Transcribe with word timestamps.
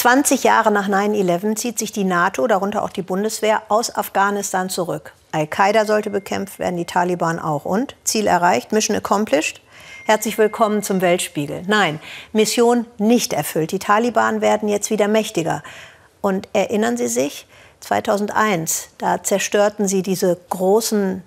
20 0.00 0.44
Jahre 0.44 0.70
nach 0.70 0.88
9-11 0.88 1.56
zieht 1.56 1.78
sich 1.78 1.92
die 1.92 2.04
NATO, 2.04 2.46
darunter 2.46 2.82
auch 2.82 2.88
die 2.88 3.02
Bundeswehr, 3.02 3.64
aus 3.68 3.94
Afghanistan 3.94 4.70
zurück. 4.70 5.12
Al-Qaida 5.32 5.84
sollte 5.84 6.08
bekämpft 6.08 6.58
werden, 6.58 6.78
die 6.78 6.86
Taliban 6.86 7.38
auch. 7.38 7.66
Und 7.66 7.94
Ziel 8.04 8.26
erreicht, 8.26 8.72
Mission 8.72 8.96
accomplished. 8.96 9.60
Herzlich 10.06 10.38
willkommen 10.38 10.82
zum 10.82 11.02
Weltspiegel. 11.02 11.64
Nein, 11.66 12.00
Mission 12.32 12.86
nicht 12.96 13.34
erfüllt. 13.34 13.72
Die 13.72 13.78
Taliban 13.78 14.40
werden 14.40 14.70
jetzt 14.70 14.88
wieder 14.88 15.06
mächtiger. 15.06 15.62
Und 16.22 16.48
erinnern 16.54 16.96
Sie 16.96 17.08
sich, 17.08 17.46
2001, 17.80 18.88
da 18.96 19.22
zerstörten 19.22 19.86
sie 19.86 20.00
diese 20.00 20.38
großen, 20.48 21.22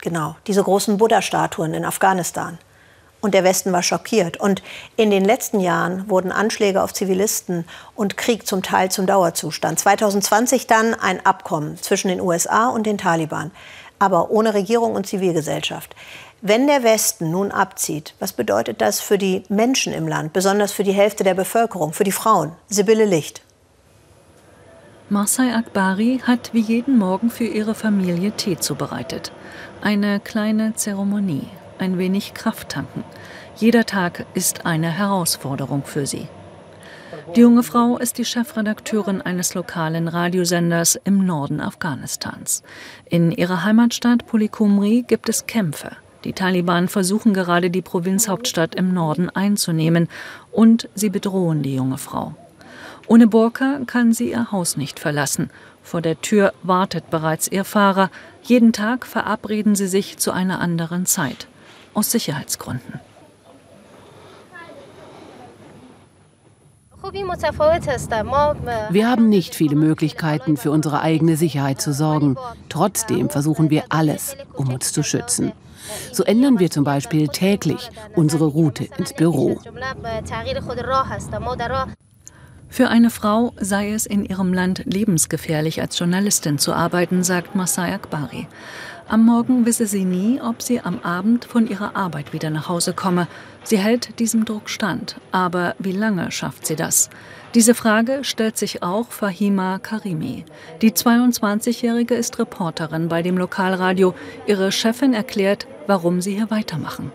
genau, 0.00 0.36
diese 0.46 0.62
großen 0.62 0.96
Buddha-Statuen 0.96 1.74
in 1.74 1.84
Afghanistan. 1.84 2.58
Und 3.20 3.34
der 3.34 3.44
Westen 3.44 3.72
war 3.72 3.82
schockiert. 3.82 4.38
Und 4.38 4.62
in 4.96 5.10
den 5.10 5.24
letzten 5.24 5.60
Jahren 5.60 6.08
wurden 6.08 6.32
Anschläge 6.32 6.82
auf 6.82 6.94
Zivilisten 6.94 7.64
und 7.94 8.16
Krieg 8.16 8.46
zum 8.46 8.62
Teil 8.62 8.90
zum 8.90 9.06
Dauerzustand. 9.06 9.78
2020 9.78 10.66
dann 10.66 10.94
ein 10.94 11.24
Abkommen 11.24 11.76
zwischen 11.76 12.08
den 12.08 12.20
USA 12.20 12.68
und 12.68 12.86
den 12.86 12.98
Taliban, 12.98 13.50
aber 13.98 14.30
ohne 14.30 14.54
Regierung 14.54 14.94
und 14.94 15.06
Zivilgesellschaft. 15.06 15.94
Wenn 16.42 16.66
der 16.66 16.82
Westen 16.82 17.30
nun 17.30 17.50
abzieht, 17.50 18.14
was 18.18 18.32
bedeutet 18.32 18.80
das 18.80 19.00
für 19.00 19.18
die 19.18 19.42
Menschen 19.50 19.92
im 19.92 20.08
Land, 20.08 20.32
besonders 20.32 20.72
für 20.72 20.84
die 20.84 20.92
Hälfte 20.92 21.22
der 21.22 21.34
Bevölkerung, 21.34 21.92
für 21.92 22.04
die 22.04 22.12
Frauen? 22.12 22.52
Sibylle 22.68 23.04
Licht. 23.04 23.42
Marsai 25.10 25.52
Akbari 25.54 26.22
hat 26.24 26.54
wie 26.54 26.60
jeden 26.60 26.96
Morgen 26.96 27.30
für 27.30 27.44
ihre 27.44 27.74
Familie 27.74 28.30
Tee 28.30 28.56
zubereitet. 28.56 29.32
Eine 29.82 30.20
kleine 30.20 30.74
Zeremonie, 30.76 31.48
ein 31.80 31.98
wenig 31.98 32.34
Kraft 32.34 32.70
tanken. 32.70 33.04
Jeder 33.56 33.84
Tag 33.84 34.26
ist 34.34 34.64
eine 34.66 34.90
Herausforderung 34.90 35.84
für 35.84 36.06
sie. 36.06 36.28
Die 37.36 37.40
junge 37.40 37.62
Frau 37.62 37.98
ist 37.98 38.18
die 38.18 38.24
Chefredakteurin 38.24 39.20
eines 39.22 39.54
lokalen 39.54 40.08
Radiosenders 40.08 40.98
im 41.04 41.26
Norden 41.26 41.60
Afghanistans. 41.60 42.62
In 43.08 43.30
ihrer 43.30 43.64
Heimatstadt 43.64 44.26
Polikumri 44.26 45.04
gibt 45.06 45.28
es 45.28 45.46
Kämpfe. 45.46 45.92
Die 46.24 46.32
Taliban 46.32 46.88
versuchen 46.88 47.34
gerade 47.34 47.70
die 47.70 47.82
Provinzhauptstadt 47.82 48.74
im 48.74 48.92
Norden 48.92 49.30
einzunehmen 49.30 50.08
und 50.52 50.88
sie 50.94 51.10
bedrohen 51.10 51.62
die 51.62 51.74
junge 51.74 51.98
Frau. 51.98 52.34
Ohne 53.06 53.26
Burka 53.26 53.80
kann 53.86 54.12
sie 54.12 54.30
ihr 54.30 54.52
Haus 54.52 54.76
nicht 54.76 54.98
verlassen. 54.98 55.50
Vor 55.82 56.00
der 56.00 56.20
Tür 56.20 56.52
wartet 56.62 57.10
bereits 57.10 57.48
ihr 57.48 57.64
Fahrer. 57.64 58.10
Jeden 58.42 58.72
Tag 58.72 59.06
verabreden 59.06 59.74
sie 59.74 59.88
sich 59.88 60.18
zu 60.18 60.30
einer 60.30 60.60
anderen 60.60 61.06
Zeit 61.06 61.48
aus 61.94 62.10
Sicherheitsgründen. 62.10 63.00
Wir 68.90 69.08
haben 69.08 69.28
nicht 69.28 69.54
viele 69.54 69.74
Möglichkeiten, 69.74 70.56
für 70.56 70.70
unsere 70.70 71.00
eigene 71.00 71.36
Sicherheit 71.36 71.80
zu 71.80 71.92
sorgen. 71.92 72.36
Trotzdem 72.68 73.30
versuchen 73.30 73.70
wir 73.70 73.84
alles, 73.88 74.36
um 74.54 74.72
uns 74.72 74.92
zu 74.92 75.02
schützen. 75.02 75.52
So 76.12 76.24
ändern 76.24 76.58
wir 76.58 76.70
zum 76.70 76.84
Beispiel 76.84 77.28
täglich 77.28 77.90
unsere 78.14 78.44
Route 78.44 78.84
ins 78.98 79.12
Büro. 79.14 79.58
Für 82.68 82.88
eine 82.88 83.10
Frau 83.10 83.52
sei 83.58 83.92
es 83.92 84.06
in 84.06 84.24
ihrem 84.24 84.52
Land 84.52 84.82
lebensgefährlich, 84.84 85.80
als 85.80 85.98
Journalistin 85.98 86.58
zu 86.58 86.72
arbeiten, 86.72 87.24
sagt 87.24 87.56
Masai 87.56 87.92
Akbari. 87.92 88.46
Am 89.10 89.24
Morgen 89.24 89.66
wisse 89.66 89.86
sie 89.86 90.04
nie, 90.04 90.40
ob 90.40 90.62
sie 90.62 90.78
am 90.78 91.00
Abend 91.00 91.44
von 91.44 91.66
ihrer 91.66 91.96
Arbeit 91.96 92.32
wieder 92.32 92.48
nach 92.48 92.68
Hause 92.68 92.92
komme. 92.92 93.26
Sie 93.64 93.76
hält 93.76 94.20
diesem 94.20 94.44
Druck 94.44 94.70
stand. 94.70 95.16
Aber 95.32 95.74
wie 95.80 95.90
lange 95.90 96.30
schafft 96.30 96.64
sie 96.64 96.76
das? 96.76 97.10
Diese 97.56 97.74
Frage 97.74 98.22
stellt 98.22 98.56
sich 98.56 98.84
auch 98.84 99.10
Fahima 99.10 99.80
Karimi. 99.80 100.44
Die 100.80 100.92
22-Jährige 100.92 102.14
ist 102.14 102.38
Reporterin 102.38 103.08
bei 103.08 103.22
dem 103.22 103.36
Lokalradio. 103.36 104.14
Ihre 104.46 104.70
Chefin 104.70 105.12
erklärt, 105.12 105.66
warum 105.88 106.20
sie 106.20 106.36
hier 106.36 106.52
weitermachen. 106.52 107.10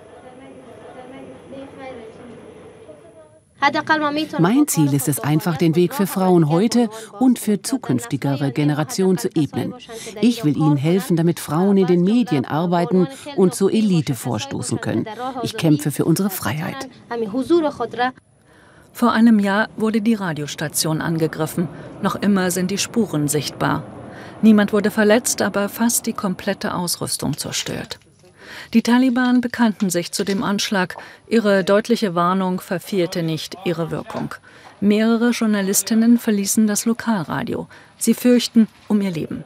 Mein 4.39 4.67
Ziel 4.67 4.93
ist 4.93 5.07
es 5.07 5.19
einfach, 5.19 5.57
den 5.57 5.75
Weg 5.75 5.93
für 5.93 6.07
Frauen 6.07 6.49
heute 6.49 6.89
und 7.19 7.39
für 7.39 7.61
zukünftigere 7.61 8.51
Generationen 8.51 9.17
zu 9.17 9.29
ebnen. 9.35 9.73
Ich 10.21 10.43
will 10.43 10.57
ihnen 10.57 10.77
helfen, 10.77 11.15
damit 11.15 11.39
Frauen 11.39 11.77
in 11.77 11.87
den 11.87 12.03
Medien 12.03 12.45
arbeiten 12.45 13.07
und 13.35 13.55
zur 13.55 13.71
Elite 13.71 14.15
vorstoßen 14.15 14.81
können. 14.81 15.05
Ich 15.43 15.57
kämpfe 15.57 15.91
für 15.91 16.05
unsere 16.05 16.29
Freiheit. 16.29 16.89
Vor 18.93 19.11
einem 19.11 19.39
Jahr 19.39 19.67
wurde 19.75 20.01
die 20.01 20.13
Radiostation 20.13 21.01
angegriffen. 21.01 21.67
Noch 22.01 22.15
immer 22.15 22.49
sind 22.51 22.71
die 22.71 22.77
Spuren 22.77 23.27
sichtbar. 23.27 23.83
Niemand 24.41 24.73
wurde 24.73 24.91
verletzt, 24.91 25.41
aber 25.41 25.69
fast 25.69 26.05
die 26.05 26.13
komplette 26.13 26.73
Ausrüstung 26.73 27.37
zerstört. 27.37 27.99
Die 28.73 28.81
Taliban 28.81 29.41
bekannten 29.41 29.89
sich 29.89 30.11
zu 30.11 30.23
dem 30.23 30.43
Anschlag. 30.43 30.95
Ihre 31.27 31.63
deutliche 31.63 32.15
Warnung 32.15 32.59
verfehlte 32.59 33.23
nicht 33.23 33.57
ihre 33.65 33.91
Wirkung. 33.91 34.35
Mehrere 34.81 35.29
Journalistinnen 35.29 36.17
verließen 36.17 36.67
das 36.67 36.85
Lokalradio. 36.85 37.67
Sie 37.97 38.13
fürchten 38.13 38.67
um 38.87 39.01
ihr 39.01 39.11
Leben. 39.11 39.43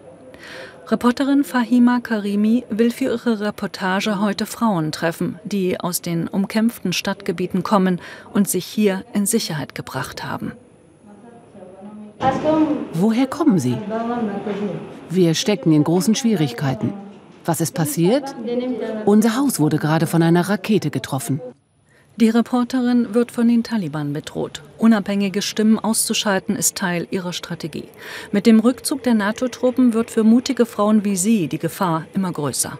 Reporterin 0.87 1.43
Fahima 1.43 1.99
Karimi 1.99 2.65
will 2.71 2.89
für 2.89 3.05
ihre 3.05 3.39
Reportage 3.39 4.19
heute 4.19 4.47
Frauen 4.47 4.91
treffen, 4.91 5.37
die 5.43 5.79
aus 5.79 6.01
den 6.01 6.27
umkämpften 6.27 6.93
Stadtgebieten 6.93 7.61
kommen 7.61 8.01
und 8.33 8.49
sich 8.49 8.65
hier 8.65 9.05
in 9.13 9.27
Sicherheit 9.27 9.75
gebracht 9.75 10.23
haben. 10.23 10.53
Woher 12.93 13.27
kommen 13.27 13.59
Sie? 13.59 13.77
Wir 15.09 15.35
stecken 15.35 15.71
in 15.73 15.83
großen 15.83 16.15
Schwierigkeiten. 16.15 16.93
Was 17.45 17.61
ist 17.61 17.73
passiert? 17.73 18.35
Unser 19.05 19.35
Haus 19.35 19.59
wurde 19.59 19.77
gerade 19.77 20.07
von 20.07 20.21
einer 20.21 20.49
Rakete 20.49 20.89
getroffen. 20.89 21.41
Die 22.17 22.29
Reporterin 22.29 23.13
wird 23.13 23.31
von 23.31 23.47
den 23.47 23.63
Taliban 23.63 24.11
bedroht. 24.11 24.61
Unabhängige 24.77 25.41
Stimmen 25.41 25.79
auszuschalten 25.79 26.57
ist 26.57 26.75
Teil 26.75 27.07
ihrer 27.11 27.31
Strategie. 27.31 27.85
Mit 28.33 28.45
dem 28.45 28.59
Rückzug 28.59 29.03
der 29.03 29.13
NATO-Truppen 29.13 29.93
wird 29.93 30.11
für 30.11 30.25
mutige 30.25 30.65
Frauen 30.65 31.05
wie 31.05 31.15
sie 31.15 31.47
die 31.47 31.59
Gefahr 31.59 32.05
immer 32.13 32.33
größer. 32.33 32.77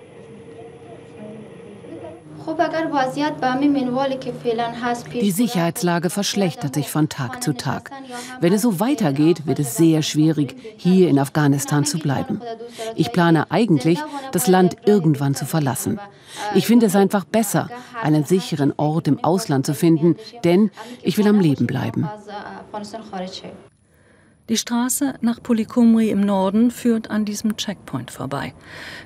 Die 5.13 5.31
Sicherheitslage 5.31 6.09
verschlechtert 6.09 6.75
sich 6.75 6.89
von 6.89 7.09
Tag 7.09 7.41
zu 7.43 7.53
Tag. 7.53 7.91
Wenn 8.41 8.53
es 8.53 8.61
so 8.61 8.79
weitergeht, 8.79 9.45
wird 9.47 9.59
es 9.59 9.77
sehr 9.77 10.01
schwierig, 10.01 10.55
hier 10.77 11.09
in 11.09 11.19
Afghanistan 11.19 11.85
zu 11.85 11.99
bleiben. 11.99 12.41
Ich 12.95 13.11
plane 13.11 13.49
eigentlich, 13.49 13.99
das 14.31 14.47
Land 14.47 14.77
irgendwann 14.85 15.35
zu 15.35 15.45
verlassen. 15.45 15.99
Ich 16.53 16.67
finde 16.67 16.87
es 16.87 16.95
einfach 16.95 17.25
besser, 17.25 17.69
einen 18.01 18.23
sicheren 18.25 18.73
Ort 18.77 19.07
im 19.07 19.23
Ausland 19.23 19.65
zu 19.65 19.73
finden, 19.73 20.15
denn 20.43 20.71
ich 21.01 21.17
will 21.17 21.27
am 21.27 21.39
Leben 21.39 21.67
bleiben. 21.67 22.09
Die 24.49 24.57
Straße 24.57 25.13
nach 25.21 25.43
Polikumri 25.43 26.09
im 26.09 26.21
Norden 26.21 26.71
führt 26.71 27.11
an 27.11 27.23
diesem 27.23 27.55
Checkpoint 27.55 28.09
vorbei. 28.09 28.55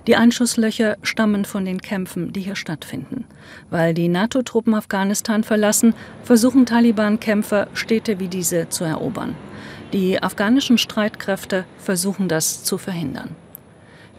Die 0.08 0.16
Einschusslöcher 0.16 0.96
stammen 1.02 1.44
von 1.44 1.66
den 1.66 1.81
Kämpfen, 1.81 2.31
die 2.31 2.40
hier 2.40 2.56
stattfinden. 2.56 3.26
Weil 3.70 3.94
die 3.94 4.08
NATO-Truppen 4.08 4.74
Afghanistan 4.74 5.44
verlassen, 5.44 5.96
versuchen 6.24 6.66
Taliban-Kämpfer, 6.66 7.68
Städte 7.74 8.22
wie 8.22 8.30
diese 8.30 8.70
zu 8.70 8.86
erobern. 8.86 9.36
Die 9.92 10.24
afghanischen 10.24 10.78
Streitkräfte 10.78 11.66
versuchen 11.78 12.30
das 12.30 12.64
zu 12.64 12.78
verhindern. 12.78 13.36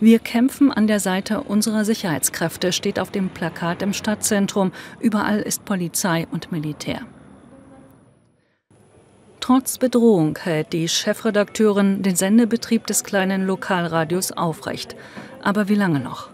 Wir 0.01 0.19
kämpfen 0.19 0.71
an 0.71 0.87
der 0.87 1.01
Seite 1.01 1.41
unserer 1.41 1.87
Sicherheitskräfte, 1.87 2.71
steht 2.71 3.01
auf 3.01 3.11
dem 3.11 3.31
Plakat 3.31 3.81
im 3.81 3.95
Stadtzentrum. 3.95 4.73
Überall 5.01 5.41
ist 5.41 5.65
Polizei 5.65 6.27
und 6.31 6.53
Militär. 6.53 7.01
Trotz 9.47 9.77
Bedrohung 9.77 10.39
hält 10.39 10.73
die 10.73 10.89
Chefredakteurin 10.89 12.03
den 12.03 12.17
Sendebetrieb 12.17 12.87
des 12.87 13.05
kleinen 13.05 13.45
Lokalradios 13.45 14.33
aufrecht. 14.33 14.97
Aber 15.43 15.69
wie 15.69 15.75
lange 15.75 16.01
noch? 16.01 16.31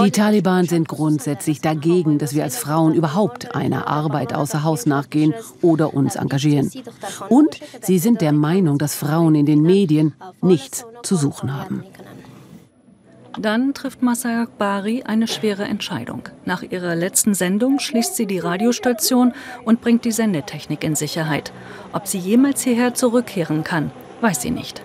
Die 0.00 0.10
Taliban 0.10 0.64
sind 0.64 0.88
grundsätzlich 0.88 1.60
dagegen, 1.60 2.16
dass 2.16 2.34
wir 2.34 2.44
als 2.44 2.56
Frauen 2.56 2.94
überhaupt 2.94 3.54
einer 3.54 3.88
Arbeit 3.88 4.34
außer 4.34 4.62
Haus 4.62 4.86
nachgehen 4.86 5.34
oder 5.60 5.92
uns 5.92 6.16
engagieren. 6.16 6.70
Und 7.28 7.60
sie 7.82 7.98
sind 7.98 8.22
der 8.22 8.32
Meinung, 8.32 8.78
dass 8.78 8.94
Frauen 8.94 9.34
in 9.34 9.44
den 9.44 9.60
Medien 9.60 10.14
nichts 10.40 10.86
zu 11.02 11.14
suchen 11.14 11.54
haben. 11.54 11.84
Dann 13.40 13.72
trifft 13.72 14.02
Masaya 14.02 14.42
Akbari 14.42 15.04
eine 15.04 15.28
schwere 15.28 15.64
Entscheidung. 15.64 16.22
Nach 16.44 16.62
ihrer 16.62 16.96
letzten 16.96 17.34
Sendung 17.34 17.78
schließt 17.78 18.16
sie 18.16 18.26
die 18.26 18.40
Radiostation 18.40 19.32
und 19.64 19.80
bringt 19.80 20.04
die 20.04 20.12
Sendetechnik 20.12 20.82
in 20.82 20.96
Sicherheit. 20.96 21.52
Ob 21.92 22.08
sie 22.08 22.18
jemals 22.18 22.62
hierher 22.62 22.94
zurückkehren 22.94 23.62
kann, 23.62 23.92
weiß 24.22 24.42
sie 24.42 24.50
nicht. 24.50 24.82